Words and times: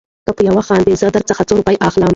او 0.25 0.25
که 0.25 0.33
په 0.37 0.43
يوه 0.49 0.61
خاندې 0.67 0.91
زه 1.01 1.07
در 1.15 1.23
څخه 1.29 1.41
روپۍ 1.59 1.75
اخلم. 1.87 2.09